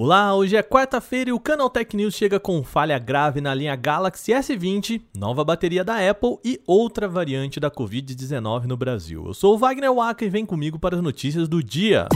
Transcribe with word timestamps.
Olá, 0.00 0.32
hoje 0.32 0.54
é 0.54 0.62
quarta-feira 0.62 1.30
e 1.30 1.32
o 1.32 1.40
Canal 1.40 1.68
Tech 1.68 1.96
News 1.96 2.14
chega 2.14 2.38
com 2.38 2.62
falha 2.62 2.96
grave 3.00 3.40
na 3.40 3.52
linha 3.52 3.74
Galaxy 3.74 4.30
S20, 4.30 5.02
nova 5.12 5.42
bateria 5.42 5.82
da 5.82 6.08
Apple 6.08 6.38
e 6.44 6.60
outra 6.68 7.08
variante 7.08 7.58
da 7.58 7.68
Covid-19 7.68 8.66
no 8.66 8.76
Brasil. 8.76 9.26
Eu 9.26 9.34
sou 9.34 9.56
o 9.56 9.58
Wagner 9.58 9.92
Waka 9.92 10.24
e 10.24 10.28
vem 10.28 10.46
comigo 10.46 10.78
para 10.78 10.94
as 10.94 11.02
notícias 11.02 11.48
do 11.48 11.60
dia. 11.60 12.06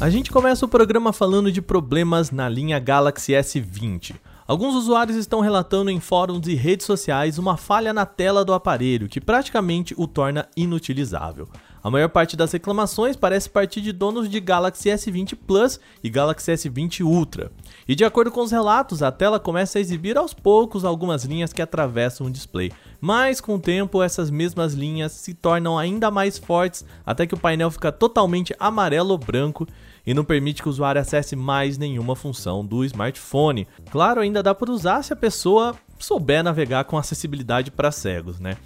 A 0.00 0.10
gente 0.10 0.32
começa 0.32 0.66
o 0.66 0.68
programa 0.68 1.12
falando 1.12 1.52
de 1.52 1.62
problemas 1.62 2.32
na 2.32 2.48
linha 2.48 2.80
Galaxy 2.80 3.30
S20. 3.30 4.16
Alguns 4.52 4.74
usuários 4.74 5.16
estão 5.16 5.40
relatando 5.40 5.90
em 5.90 5.98
fóruns 5.98 6.46
e 6.46 6.54
redes 6.54 6.84
sociais 6.84 7.38
uma 7.38 7.56
falha 7.56 7.90
na 7.90 8.04
tela 8.04 8.44
do 8.44 8.52
aparelho 8.52 9.08
que 9.08 9.18
praticamente 9.18 9.94
o 9.96 10.06
torna 10.06 10.46
inutilizável. 10.54 11.48
A 11.82 11.90
maior 11.90 12.08
parte 12.08 12.36
das 12.36 12.52
reclamações 12.52 13.16
parece 13.16 13.50
partir 13.50 13.80
de 13.80 13.90
donos 13.90 14.30
de 14.30 14.38
Galaxy 14.38 14.88
S20 14.88 15.36
Plus 15.46 15.80
e 16.02 16.08
Galaxy 16.08 16.52
S20 16.52 17.04
Ultra. 17.04 17.50
E 17.88 17.96
de 17.96 18.04
acordo 18.04 18.30
com 18.30 18.40
os 18.40 18.52
relatos, 18.52 19.02
a 19.02 19.10
tela 19.10 19.40
começa 19.40 19.78
a 19.78 19.80
exibir 19.80 20.16
aos 20.16 20.32
poucos 20.32 20.84
algumas 20.84 21.24
linhas 21.24 21.52
que 21.52 21.60
atravessam 21.60 22.28
o 22.28 22.30
display. 22.30 22.70
Mas 23.00 23.40
com 23.40 23.56
o 23.56 23.58
tempo, 23.58 24.00
essas 24.00 24.30
mesmas 24.30 24.74
linhas 24.74 25.10
se 25.10 25.34
tornam 25.34 25.76
ainda 25.76 26.08
mais 26.08 26.38
fortes 26.38 26.84
até 27.04 27.26
que 27.26 27.34
o 27.34 27.38
painel 27.38 27.70
fica 27.70 27.90
totalmente 27.90 28.54
amarelo 28.60 29.10
ou 29.10 29.18
branco 29.18 29.66
e 30.06 30.14
não 30.14 30.24
permite 30.24 30.62
que 30.62 30.68
o 30.68 30.70
usuário 30.70 31.00
acesse 31.00 31.34
mais 31.34 31.78
nenhuma 31.78 32.14
função 32.14 32.64
do 32.64 32.84
smartphone. 32.84 33.66
Claro, 33.90 34.20
ainda 34.20 34.40
dá 34.40 34.54
para 34.54 34.70
usar 34.70 35.02
se 35.02 35.12
a 35.12 35.16
pessoa 35.16 35.74
souber 35.98 36.44
navegar 36.44 36.84
com 36.84 36.96
acessibilidade 36.96 37.72
para 37.72 37.90
cegos, 37.90 38.38
né? 38.38 38.56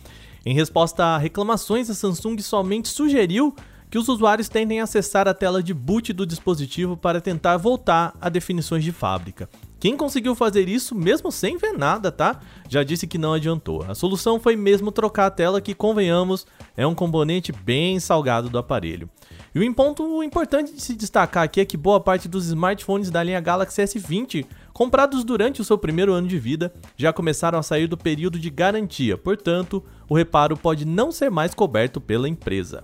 Em 0.47 0.55
resposta 0.55 1.05
a 1.05 1.19
reclamações, 1.19 1.91
a 1.91 1.94
Samsung 1.94 2.39
somente 2.39 2.86
sugeriu 2.86 3.52
que 3.91 3.98
os 3.98 4.08
usuários 4.08 4.48
tentem 4.48 4.80
acessar 4.80 5.27
a 5.27 5.34
tela 5.34 5.61
de 5.61 5.75
boot 5.75 6.12
do 6.12 6.25
dispositivo 6.25 6.97
para 6.97 7.20
tentar 7.20 7.56
voltar 7.56 8.14
a 8.20 8.28
definições 8.28 8.84
de 8.84 8.92
fábrica. 8.92 9.50
Quem 9.78 9.96
conseguiu 9.96 10.34
fazer 10.34 10.69
isso 10.69 10.94
mesmo 10.94 11.30
sem 11.30 11.58
ver 11.58 11.72
nada, 11.72 12.10
tá? 12.10 12.41
Já 12.69 12.82
disse 12.82 13.06
que 13.06 13.19
não 13.19 13.34
adiantou. 13.34 13.84
A 13.86 13.94
solução 13.94 14.41
foi 14.41 14.56
mesmo 14.56 14.91
trocar 14.91 15.27
a 15.27 15.30
tela, 15.30 15.60
que 15.60 15.74
convenhamos, 15.74 16.46
é 16.77 16.86
um 16.86 16.94
componente 16.94 17.52
bem 17.52 18.00
salgado 18.00 18.48
do 18.48 18.58
aparelho. 18.58 19.08
E 19.54 19.69
um 19.69 19.74
ponto 19.74 20.22
importante 20.22 20.72
de 20.72 20.80
se 20.80 20.94
destacar 20.94 21.44
aqui 21.44 21.60
é 21.60 21.64
que 21.64 21.77
boa 21.77 22.00
parte 22.00 22.27
dos 22.27 22.47
smartphones 22.47 23.10
da 23.10 23.22
linha 23.22 23.41
Galaxy 23.41 23.82
S20 23.82 24.47
comprados 24.72 25.24
durante 25.24 25.60
o 25.60 25.64
seu 25.64 25.78
primeiro 25.78 26.12
ano 26.12 26.28
de 26.28 26.38
vida 26.38 26.72
já 26.97 27.12
começaram 27.12 27.58
a 27.58 27.62
sair 27.62 27.86
do 27.86 27.97
período 27.97 28.38
de 28.38 28.50
garantia, 28.50 29.16
portanto, 29.16 29.82
o 30.08 30.14
reparo 30.14 30.56
pode 30.56 30.84
não 30.84 31.10
ser 31.10 31.30
mais 31.30 31.54
coberto 31.54 32.00
pela 32.00 32.28
empresa. 32.28 32.82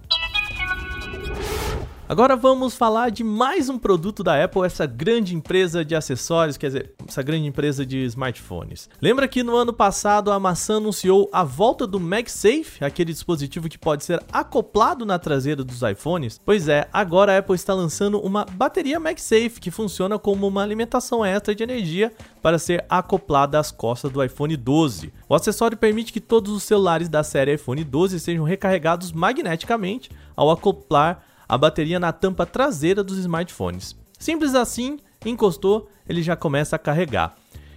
Agora 2.12 2.36
vamos 2.36 2.74
falar 2.74 3.10
de 3.10 3.24
mais 3.24 3.70
um 3.70 3.78
produto 3.78 4.22
da 4.22 4.44
Apple, 4.44 4.66
essa 4.66 4.84
grande 4.84 5.34
empresa 5.34 5.82
de 5.82 5.94
acessórios, 5.94 6.58
quer 6.58 6.66
dizer, 6.66 6.92
essa 7.08 7.22
grande 7.22 7.46
empresa 7.46 7.86
de 7.86 8.04
smartphones. 8.04 8.86
Lembra 9.00 9.26
que 9.26 9.42
no 9.42 9.56
ano 9.56 9.72
passado 9.72 10.30
a 10.30 10.38
maçã 10.38 10.76
anunciou 10.76 11.30
a 11.32 11.42
volta 11.42 11.86
do 11.86 11.98
MagSafe, 11.98 12.84
aquele 12.84 13.14
dispositivo 13.14 13.66
que 13.66 13.78
pode 13.78 14.04
ser 14.04 14.22
acoplado 14.30 15.06
na 15.06 15.18
traseira 15.18 15.64
dos 15.64 15.80
iPhones? 15.80 16.38
Pois 16.44 16.68
é, 16.68 16.86
agora 16.92 17.32
a 17.32 17.38
Apple 17.38 17.54
está 17.54 17.72
lançando 17.72 18.20
uma 18.20 18.44
bateria 18.44 19.00
MagSafe 19.00 19.58
que 19.58 19.70
funciona 19.70 20.18
como 20.18 20.46
uma 20.46 20.62
alimentação 20.62 21.24
extra 21.24 21.54
de 21.54 21.62
energia 21.62 22.12
para 22.42 22.58
ser 22.58 22.84
acoplada 22.90 23.58
às 23.58 23.70
costas 23.70 24.12
do 24.12 24.22
iPhone 24.22 24.54
12. 24.54 25.10
O 25.26 25.34
acessório 25.34 25.78
permite 25.78 26.12
que 26.12 26.20
todos 26.20 26.52
os 26.52 26.62
celulares 26.62 27.08
da 27.08 27.22
série 27.22 27.54
iPhone 27.54 27.82
12 27.82 28.20
sejam 28.20 28.44
recarregados 28.44 29.12
magneticamente 29.12 30.10
ao 30.36 30.50
acoplar 30.50 31.31
a 31.48 31.58
bateria 31.58 32.00
na 32.00 32.12
tampa 32.12 32.46
traseira 32.46 33.02
dos 33.02 33.18
smartphones. 33.18 33.96
Simples 34.18 34.54
assim, 34.54 34.98
encostou, 35.24 35.88
ele 36.08 36.22
já 36.22 36.36
começa 36.36 36.76
a 36.76 36.78
carregar. 36.78 37.34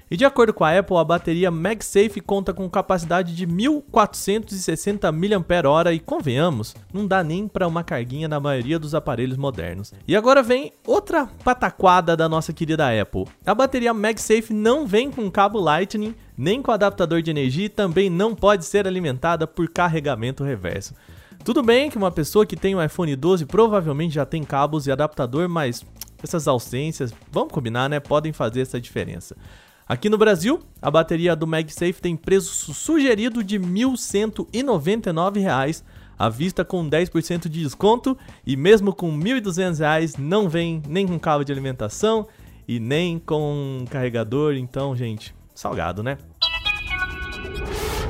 E 0.09 0.15
de 0.15 0.23
acordo 0.23 0.53
com 0.53 0.63
a 0.63 0.77
Apple, 0.77 0.97
a 0.97 1.03
bateria 1.03 1.49
MagSafe 1.49 2.21
conta 2.21 2.53
com 2.53 2.69
capacidade 2.69 3.35
de 3.35 3.47
1460 3.47 5.11
mAh 5.11 5.93
e 5.93 5.99
convenhamos, 5.99 6.75
não 6.93 7.07
dá 7.07 7.23
nem 7.23 7.47
para 7.47 7.67
uma 7.67 7.83
carguinha 7.83 8.27
na 8.27 8.39
maioria 8.39 8.77
dos 8.77 8.93
aparelhos 8.93 9.37
modernos. 9.37 9.91
E 10.07 10.15
agora 10.15 10.43
vem 10.43 10.71
outra 10.85 11.25
pataquada 11.43 12.15
da 12.15 12.29
nossa 12.29 12.53
querida 12.53 13.01
Apple. 13.01 13.25
A 13.43 13.55
bateria 13.55 13.95
MagSafe 13.95 14.53
não 14.53 14.85
vem 14.85 15.09
com 15.09 15.29
cabo 15.31 15.59
Lightning, 15.59 16.13
nem 16.37 16.61
com 16.61 16.71
adaptador 16.71 17.23
de 17.23 17.31
energia 17.31 17.65
e 17.65 17.69
também 17.69 18.07
não 18.07 18.35
pode 18.35 18.63
ser 18.63 18.87
alimentada 18.87 19.47
por 19.47 19.67
carregamento 19.69 20.43
reverso. 20.43 20.93
Tudo 21.45 21.61
bem 21.61 21.89
que 21.91 21.97
uma 21.97 22.09
pessoa 22.09 22.43
que 22.43 22.55
tem 22.55 22.73
um 22.73 22.83
iPhone 22.83 23.15
12 23.15 23.45
provavelmente 23.45 24.15
já 24.15 24.25
tem 24.25 24.43
cabos 24.43 24.87
e 24.87 24.91
adaptador, 24.91 25.47
mas 25.47 25.85
essas 26.23 26.47
ausências, 26.47 27.13
vamos 27.31 27.53
combinar, 27.53 27.87
né? 27.87 27.99
Podem 27.99 28.33
fazer 28.33 28.61
essa 28.61 28.81
diferença. 28.81 29.37
Aqui 29.87 30.09
no 30.09 30.17
Brasil, 30.17 30.59
a 30.81 30.89
bateria 30.89 31.35
do 31.35 31.45
MagSafe 31.45 32.01
tem 32.01 32.15
preço 32.15 32.73
sugerido 32.73 33.43
de 33.43 33.59
R$ 33.59 33.63
1.199, 33.63 35.83
à 36.17 36.29
vista 36.29 36.65
com 36.65 36.89
10% 36.89 37.47
de 37.47 37.61
desconto, 37.61 38.17
e 38.43 38.57
mesmo 38.57 38.91
com 38.91 39.15
R$ 39.15 39.39
1.200 39.39 40.17
não 40.17 40.49
vem 40.49 40.81
nem 40.87 41.05
com 41.05 41.19
cabo 41.19 41.43
de 41.43 41.51
alimentação 41.51 42.27
e 42.67 42.79
nem 42.79 43.19
com 43.19 43.85
carregador, 43.91 44.55
então, 44.55 44.95
gente, 44.95 45.35
salgado, 45.53 46.01
né? 46.01 46.17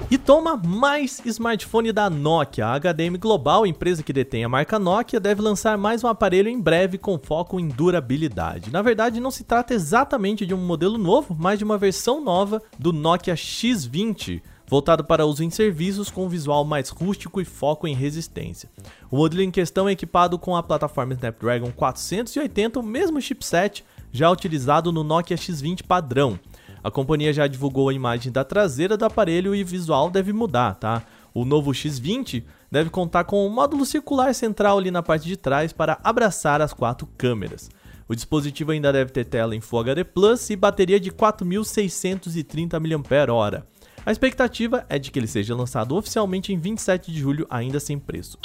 E 0.10 0.20
toma 0.20 0.56
mais 0.56 1.20
smartphone 1.26 1.92
da 1.92 2.12
Nokia. 2.12 2.68
A 2.68 2.76
HDM 2.80 3.18
Global, 3.20 3.66
empresa 3.66 4.04
que 4.04 4.14
detém 4.14 4.44
a 4.44 4.50
marca 4.50 4.78
Nokia, 4.78 5.20
deve 5.20 5.42
lançar 5.42 5.78
mais 5.80 6.04
um 6.04 6.08
aparelho 6.08 6.48
em 6.48 6.62
breve 6.62 7.00
com 7.00 7.18
foco 7.18 7.60
em 7.60 7.68
durabilidade. 7.68 8.72
Na 8.72 8.84
verdade, 8.84 9.20
não 9.20 9.32
se 9.32 9.44
trata 9.44 9.74
exatamente 9.74 10.46
de 10.46 10.54
um 10.54 10.64
modelo 10.64 11.00
novo, 11.00 11.36
mas 11.38 11.58
de 11.58 11.66
uma 11.66 11.78
versão 11.78 12.24
nova 12.24 12.62
do 12.78 12.94
Nokia 12.94 13.34
X20 13.34 14.42
voltado 14.68 15.04
para 15.04 15.26
uso 15.26 15.44
em 15.44 15.50
serviços 15.50 16.10
com 16.10 16.28
visual 16.28 16.66
mais 16.66 16.90
rústico 16.90 17.40
e 17.42 17.46
foco 17.46 17.88
em 17.88 17.96
resistência. 17.96 18.70
O 19.12 19.18
modelo 19.18 19.42
em 19.42 19.52
questão 19.52 19.88
é 19.88 19.92
equipado 19.92 20.38
com 20.40 20.56
a 20.56 20.64
plataforma 20.64 21.14
Snapdragon 21.14 21.72
480, 21.72 22.80
o 22.80 22.84
mesmo 22.84 23.22
chipset 23.22 23.84
já 24.12 24.30
utilizado 24.30 24.92
no 24.92 25.04
Nokia 25.04 25.38
X20 25.38 25.84
padrão. 25.84 26.40
A 26.86 26.92
companhia 26.92 27.34
já 27.34 27.48
divulgou 27.48 27.90
a 27.90 27.94
imagem 27.96 28.32
da 28.32 28.44
traseira 28.44 28.96
do 28.96 29.04
aparelho 29.04 29.56
e 29.56 29.64
visual 29.64 30.08
deve 30.08 30.32
mudar, 30.32 30.76
tá? 30.76 31.02
O 31.34 31.44
novo 31.44 31.72
X20 31.72 32.44
deve 32.72 32.92
contar 32.92 33.24
com 33.24 33.44
um 33.44 33.50
módulo 33.50 33.84
circular 33.88 34.36
central 34.36 34.78
ali 34.78 34.92
na 34.92 35.02
parte 35.02 35.26
de 35.26 35.36
trás 35.36 35.74
para 35.74 35.98
abraçar 36.04 36.62
as 36.62 36.74
quatro 36.74 37.08
câmeras. 37.18 37.72
O 38.08 38.14
dispositivo 38.14 38.70
ainda 38.70 38.94
deve 38.94 39.10
ter 39.12 39.26
tela 39.26 39.56
em 39.56 39.62
Full 39.62 39.80
HD 39.80 40.04
Plus 40.04 40.48
e 40.52 40.56
bateria 40.56 41.00
de 41.00 41.10
4.630 41.10 42.80
mAh. 42.80 43.64
A 44.06 44.12
expectativa 44.12 44.86
é 44.88 45.00
de 45.00 45.10
que 45.10 45.18
ele 45.18 45.26
seja 45.26 45.56
lançado 45.56 45.96
oficialmente 45.96 46.54
em 46.54 46.60
27 46.60 47.12
de 47.12 47.20
julho, 47.20 47.48
ainda 47.50 47.80
sem 47.80 47.98
preço. 47.98 48.38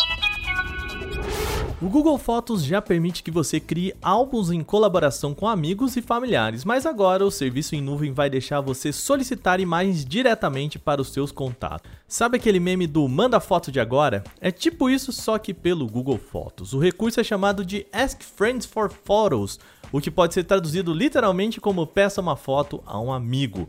O 1.83 1.89
Google 1.89 2.19
Fotos 2.19 2.63
já 2.63 2.83
permite 2.83 3.23
que 3.23 3.31
você 3.31 3.59
crie 3.59 3.95
álbuns 4.03 4.51
em 4.51 4.63
colaboração 4.63 5.35
com 5.35 5.49
amigos 5.49 5.97
e 5.97 6.03
familiares, 6.03 6.63
mas 6.63 6.85
agora 6.85 7.25
o 7.25 7.31
serviço 7.31 7.75
em 7.75 7.81
nuvem 7.81 8.13
vai 8.13 8.29
deixar 8.29 8.61
você 8.61 8.93
solicitar 8.93 9.61
imagens 9.61 10.05
diretamente 10.05 10.79
para 10.79 11.01
os 11.01 11.09
seus 11.09 11.33
contatos. 11.33 11.91
Sabe 12.07 12.37
aquele 12.37 12.61
meme 12.61 12.87
do 12.87 13.09
manda 13.09 13.41
foto 13.41 13.73
de 13.73 13.81
agora? 13.81 14.23
É 14.43 14.51
tipo 14.51 14.91
isso, 14.91 15.11
só 15.11 15.39
que 15.39 15.55
pelo 15.55 15.87
Google 15.87 16.19
Fotos. 16.19 16.75
O 16.75 16.79
recurso 16.79 17.19
é 17.19 17.25
chamado 17.25 17.65
de 17.65 17.87
Ask 17.91 18.21
Friends 18.21 18.67
for 18.67 18.93
Photos, 18.93 19.59
o 19.91 20.03
que 20.03 20.11
pode 20.11 20.35
ser 20.35 20.45
traduzido 20.45 20.93
literalmente 20.93 21.63
como 21.63 21.87
peça 21.87 22.21
uma 22.21 22.37
foto 22.37 22.83
a 22.85 23.01
um 23.01 23.11
amigo. 23.11 23.67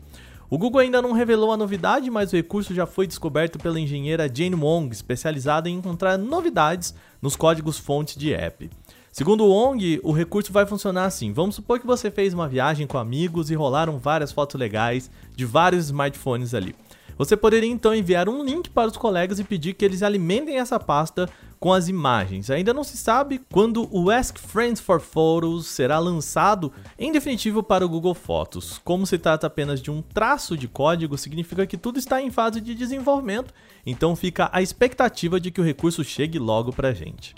O 0.52 0.58
Google 0.58 0.82
ainda 0.82 1.00
não 1.00 1.12
revelou 1.12 1.50
a 1.50 1.56
novidade, 1.56 2.10
mas 2.10 2.30
o 2.30 2.36
recurso 2.36 2.74
já 2.74 2.84
foi 2.84 3.06
descoberto 3.06 3.58
pela 3.58 3.80
engenheira 3.80 4.28
Jane 4.30 4.54
Wong, 4.54 4.92
especializada 4.92 5.66
em 5.66 5.76
encontrar 5.76 6.18
novidades 6.18 6.94
nos 7.22 7.34
códigos 7.34 7.78
fontes 7.78 8.16
de 8.16 8.34
app. 8.34 8.68
Segundo 9.10 9.44
o 9.44 9.48
Wong, 9.48 9.98
o 10.02 10.12
recurso 10.12 10.52
vai 10.52 10.66
funcionar 10.66 11.06
assim: 11.06 11.32
vamos 11.32 11.54
supor 11.54 11.80
que 11.80 11.86
você 11.86 12.10
fez 12.10 12.34
uma 12.34 12.46
viagem 12.46 12.86
com 12.86 12.98
amigos 12.98 13.50
e 13.50 13.54
rolaram 13.54 13.96
várias 13.96 14.30
fotos 14.30 14.60
legais 14.60 15.10
de 15.34 15.46
vários 15.46 15.86
smartphones 15.86 16.52
ali. 16.52 16.74
Você 17.16 17.34
poderia 17.34 17.70
então 17.70 17.94
enviar 17.94 18.28
um 18.28 18.44
link 18.44 18.68
para 18.68 18.90
os 18.90 18.96
colegas 18.98 19.38
e 19.38 19.44
pedir 19.44 19.72
que 19.72 19.86
eles 19.86 20.02
alimentem 20.02 20.58
essa 20.58 20.78
pasta 20.78 21.30
com 21.62 21.72
as 21.72 21.86
imagens. 21.86 22.50
Ainda 22.50 22.74
não 22.74 22.82
se 22.82 22.96
sabe 22.96 23.40
quando 23.52 23.88
o 23.92 24.10
Ask 24.10 24.36
Friends 24.36 24.80
for 24.80 25.00
Photos 25.00 25.68
será 25.68 26.00
lançado 26.00 26.72
em 26.98 27.12
definitivo 27.12 27.62
para 27.62 27.86
o 27.86 27.88
Google 27.88 28.14
Fotos. 28.14 28.80
Como 28.82 29.06
se 29.06 29.16
trata 29.16 29.46
apenas 29.46 29.80
de 29.80 29.88
um 29.88 30.02
traço 30.02 30.56
de 30.56 30.66
código, 30.66 31.16
significa 31.16 31.64
que 31.64 31.76
tudo 31.76 32.00
está 32.00 32.20
em 32.20 32.32
fase 32.32 32.60
de 32.60 32.74
desenvolvimento, 32.74 33.54
então 33.86 34.16
fica 34.16 34.50
a 34.52 34.60
expectativa 34.60 35.38
de 35.38 35.52
que 35.52 35.60
o 35.60 35.64
recurso 35.64 36.02
chegue 36.02 36.36
logo 36.36 36.72
para 36.72 36.88
a 36.88 36.92
gente. 36.92 37.32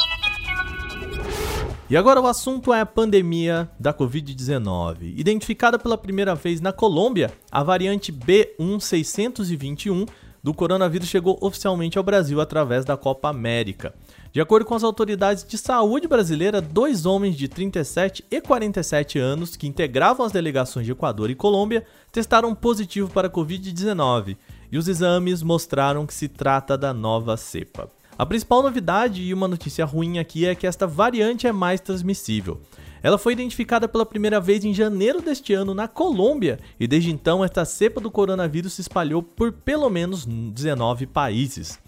E 1.90 1.94
agora 1.94 2.18
o 2.18 2.26
assunto 2.26 2.72
é 2.72 2.80
a 2.80 2.86
pandemia 2.86 3.70
da 3.78 3.92
Covid-19. 3.92 5.12
Identificada 5.18 5.78
pela 5.78 5.98
primeira 5.98 6.34
vez 6.34 6.62
na 6.62 6.72
Colômbia, 6.72 7.30
a 7.52 7.62
variante 7.62 8.10
B1621 8.10 10.08
do 10.44 10.52
coronavírus 10.52 11.08
chegou 11.08 11.38
oficialmente 11.40 11.96
ao 11.96 12.04
Brasil 12.04 12.38
através 12.38 12.84
da 12.84 12.98
Copa 12.98 13.30
América. 13.30 13.94
De 14.30 14.42
acordo 14.42 14.66
com 14.66 14.74
as 14.74 14.84
autoridades 14.84 15.42
de 15.42 15.56
saúde 15.56 16.06
brasileira, 16.06 16.60
dois 16.60 17.06
homens 17.06 17.34
de 17.34 17.48
37 17.48 18.22
e 18.30 18.42
47 18.42 19.18
anos 19.18 19.56
que 19.56 19.66
integravam 19.66 20.26
as 20.26 20.32
delegações 20.32 20.84
de 20.84 20.92
Equador 20.92 21.30
e 21.30 21.34
Colômbia 21.34 21.82
testaram 22.12 22.54
positivo 22.54 23.08
para 23.08 23.28
a 23.28 23.30
Covid-19 23.30 24.36
e 24.70 24.76
os 24.76 24.86
exames 24.86 25.42
mostraram 25.42 26.04
que 26.04 26.12
se 26.12 26.28
trata 26.28 26.76
da 26.76 26.92
nova 26.92 27.38
cepa. 27.38 27.88
A 28.18 28.26
principal 28.26 28.62
novidade 28.62 29.22
e 29.22 29.32
uma 29.32 29.48
notícia 29.48 29.86
ruim 29.86 30.18
aqui 30.18 30.44
é 30.44 30.54
que 30.54 30.66
esta 30.66 30.86
variante 30.86 31.46
é 31.46 31.52
mais 31.52 31.80
transmissível. 31.80 32.60
Ela 33.04 33.18
foi 33.18 33.34
identificada 33.34 33.86
pela 33.86 34.06
primeira 34.06 34.40
vez 34.40 34.64
em 34.64 34.72
janeiro 34.72 35.20
deste 35.20 35.52
ano 35.52 35.74
na 35.74 35.86
Colômbia 35.86 36.58
e 36.80 36.86
desde 36.86 37.12
então 37.12 37.44
esta 37.44 37.62
cepa 37.62 38.00
do 38.00 38.10
coronavírus 38.10 38.72
se 38.72 38.80
espalhou 38.80 39.22
por 39.22 39.52
pelo 39.52 39.90
menos 39.90 40.24
19 40.24 41.06
países. 41.08 41.78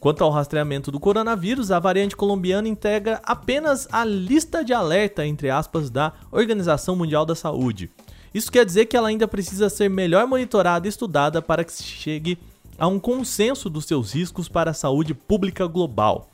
Quanto 0.00 0.24
ao 0.24 0.32
rastreamento 0.32 0.90
do 0.90 0.98
coronavírus, 0.98 1.70
a 1.70 1.78
variante 1.78 2.16
colombiana 2.16 2.66
integra 2.66 3.20
apenas 3.22 3.86
a 3.92 4.04
lista 4.04 4.64
de 4.64 4.72
alerta, 4.72 5.24
entre 5.24 5.48
aspas, 5.48 5.90
da 5.90 6.12
Organização 6.32 6.96
Mundial 6.96 7.24
da 7.24 7.36
Saúde. 7.36 7.88
Isso 8.34 8.50
quer 8.50 8.66
dizer 8.66 8.86
que 8.86 8.96
ela 8.96 9.10
ainda 9.10 9.28
precisa 9.28 9.70
ser 9.70 9.88
melhor 9.88 10.26
monitorada 10.26 10.88
e 10.88 10.90
estudada 10.90 11.40
para 11.40 11.62
que 11.62 11.72
se 11.72 11.84
chegue 11.84 12.36
a 12.76 12.88
um 12.88 12.98
consenso 12.98 13.70
dos 13.70 13.84
seus 13.84 14.12
riscos 14.12 14.48
para 14.48 14.72
a 14.72 14.74
saúde 14.74 15.14
pública 15.14 15.68
global. 15.68 16.28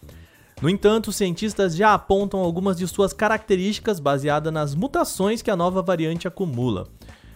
No 0.63 0.69
entanto, 0.69 1.13
cientistas 1.13 1.77
já 1.77 1.95
apontam 1.95 2.41
algumas 2.41 2.79
de 2.79 2.87
suas 2.87 3.13
características 3.13 4.01
baseadas 4.01 4.53
nas 4.53 4.75
mutações 4.75 5.43
que 5.43 5.51
a 5.51 5.57
nova 5.57 5.83
variante 5.83 6.29
acumula. 6.29 6.87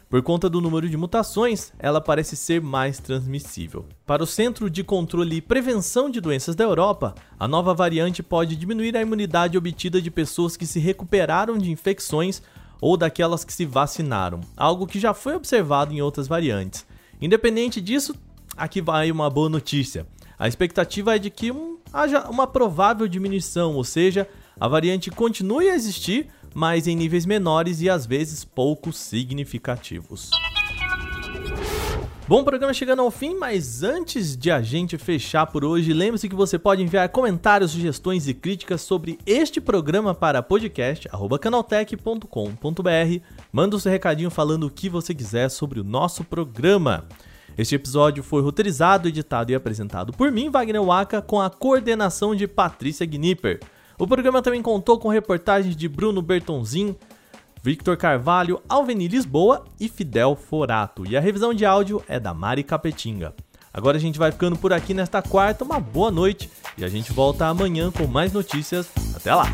Por 0.08 0.22
conta 0.22 0.48
do 0.48 0.60
número 0.60 0.88
de 0.88 0.96
mutações, 0.96 1.70
ela 1.78 2.00
parece 2.00 2.34
ser 2.34 2.62
mais 2.62 2.98
transmissível. 2.98 3.84
Para 4.06 4.22
o 4.22 4.26
Centro 4.26 4.70
de 4.70 4.82
Controle 4.82 5.36
e 5.36 5.42
Prevenção 5.42 6.08
de 6.08 6.18
Doenças 6.18 6.56
da 6.56 6.64
Europa, 6.64 7.14
a 7.38 7.46
nova 7.46 7.74
variante 7.74 8.22
pode 8.22 8.56
diminuir 8.56 8.96
a 8.96 9.02
imunidade 9.02 9.58
obtida 9.58 10.00
de 10.00 10.10
pessoas 10.10 10.56
que 10.56 10.64
se 10.64 10.78
recuperaram 10.78 11.58
de 11.58 11.70
infecções 11.70 12.40
ou 12.80 12.96
daquelas 12.96 13.44
que 13.44 13.52
se 13.52 13.66
vacinaram, 13.66 14.40
algo 14.56 14.86
que 14.86 14.98
já 14.98 15.12
foi 15.12 15.34
observado 15.34 15.92
em 15.92 16.00
outras 16.00 16.26
variantes. 16.26 16.86
Independente 17.20 17.78
disso, 17.78 18.14
aqui 18.56 18.80
vai 18.80 19.10
uma 19.10 19.28
boa 19.28 19.50
notícia. 19.50 20.06
A 20.38 20.48
expectativa 20.48 21.16
é 21.16 21.18
de 21.18 21.28
que 21.28 21.50
um, 21.50 21.77
haja 21.92 22.28
uma 22.28 22.46
provável 22.46 23.08
diminuição, 23.08 23.74
ou 23.74 23.84
seja, 23.84 24.28
a 24.58 24.68
variante 24.68 25.10
continue 25.10 25.68
a 25.68 25.74
existir, 25.74 26.28
mas 26.54 26.86
em 26.86 26.96
níveis 26.96 27.26
menores 27.26 27.80
e 27.80 27.88
às 27.88 28.06
vezes 28.06 28.44
pouco 28.44 28.92
significativos. 28.92 30.30
Bom, 32.28 32.44
programa 32.44 32.72
chegando 32.74 33.00
ao 33.00 33.10
fim, 33.10 33.34
mas 33.36 33.82
antes 33.82 34.36
de 34.36 34.50
a 34.50 34.60
gente 34.60 34.98
fechar 34.98 35.46
por 35.46 35.64
hoje, 35.64 35.94
lembre-se 35.94 36.28
que 36.28 36.34
você 36.34 36.58
pode 36.58 36.82
enviar 36.82 37.08
comentários, 37.08 37.70
sugestões 37.70 38.28
e 38.28 38.34
críticas 38.34 38.82
sobre 38.82 39.18
este 39.24 39.62
programa 39.62 40.14
para 40.14 40.42
podcast@canaltech.com.br. 40.42 43.22
Manda 43.50 43.76
o 43.76 43.80
seu 43.80 43.90
recadinho 43.90 44.30
falando 44.30 44.64
o 44.64 44.70
que 44.70 44.90
você 44.90 45.14
quiser 45.14 45.48
sobre 45.48 45.80
o 45.80 45.84
nosso 45.84 46.22
programa. 46.22 47.06
Este 47.58 47.74
episódio 47.74 48.22
foi 48.22 48.40
roteirizado, 48.40 49.08
editado 49.08 49.50
e 49.50 49.54
apresentado 49.56 50.12
por 50.12 50.30
mim, 50.30 50.48
Wagner 50.48 50.80
Waka, 50.80 51.20
com 51.20 51.40
a 51.40 51.50
coordenação 51.50 52.32
de 52.32 52.46
Patrícia 52.46 53.04
Gnipper. 53.04 53.58
O 53.98 54.06
programa 54.06 54.40
também 54.40 54.62
contou 54.62 54.96
com 54.96 55.08
reportagens 55.08 55.74
de 55.74 55.88
Bruno 55.88 56.22
Bertonzin, 56.22 56.94
Victor 57.60 57.96
Carvalho, 57.96 58.62
Alveni 58.68 59.08
Lisboa 59.08 59.64
e 59.80 59.88
Fidel 59.88 60.36
Forato. 60.36 61.04
E 61.04 61.16
a 61.16 61.20
revisão 61.20 61.52
de 61.52 61.66
áudio 61.66 62.00
é 62.06 62.20
da 62.20 62.32
Mari 62.32 62.62
Capetinga. 62.62 63.34
Agora 63.74 63.96
a 63.96 64.00
gente 64.00 64.20
vai 64.20 64.30
ficando 64.30 64.56
por 64.56 64.72
aqui 64.72 64.94
nesta 64.94 65.20
quarta, 65.20 65.64
uma 65.64 65.80
boa 65.80 66.12
noite 66.12 66.48
e 66.76 66.84
a 66.84 66.88
gente 66.88 67.12
volta 67.12 67.46
amanhã 67.46 67.90
com 67.90 68.06
mais 68.06 68.32
notícias. 68.32 68.88
Até 69.16 69.34
lá! 69.34 69.46